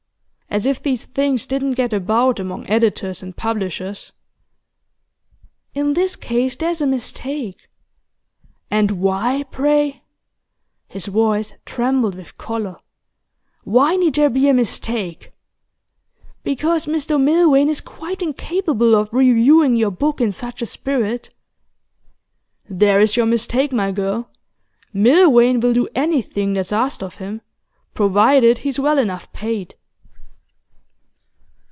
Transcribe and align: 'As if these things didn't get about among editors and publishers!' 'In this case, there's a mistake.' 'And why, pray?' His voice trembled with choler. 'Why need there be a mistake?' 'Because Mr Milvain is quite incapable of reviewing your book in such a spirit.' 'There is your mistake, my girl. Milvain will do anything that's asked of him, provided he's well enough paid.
'As 0.53 0.65
if 0.65 0.83
these 0.83 1.05
things 1.05 1.47
didn't 1.47 1.75
get 1.75 1.93
about 1.93 2.37
among 2.37 2.69
editors 2.69 3.23
and 3.23 3.37
publishers!' 3.37 4.11
'In 5.73 5.93
this 5.93 6.17
case, 6.17 6.57
there's 6.57 6.81
a 6.81 6.85
mistake.' 6.85 7.69
'And 8.69 8.91
why, 8.99 9.43
pray?' 9.43 10.03
His 10.89 11.05
voice 11.05 11.53
trembled 11.65 12.15
with 12.15 12.37
choler. 12.37 12.75
'Why 13.63 13.95
need 13.95 14.15
there 14.15 14.29
be 14.29 14.49
a 14.49 14.53
mistake?' 14.53 15.31
'Because 16.43 16.85
Mr 16.85 17.17
Milvain 17.17 17.69
is 17.69 17.79
quite 17.79 18.21
incapable 18.21 18.93
of 18.93 19.07
reviewing 19.13 19.77
your 19.77 19.91
book 19.91 20.19
in 20.19 20.33
such 20.33 20.61
a 20.61 20.65
spirit.' 20.65 21.29
'There 22.69 22.99
is 22.99 23.15
your 23.15 23.25
mistake, 23.25 23.71
my 23.71 23.93
girl. 23.93 24.29
Milvain 24.91 25.61
will 25.61 25.71
do 25.71 25.87
anything 25.95 26.51
that's 26.51 26.73
asked 26.73 27.01
of 27.01 27.15
him, 27.23 27.39
provided 27.93 28.57
he's 28.57 28.77
well 28.81 28.97
enough 28.97 29.31
paid. 29.31 29.75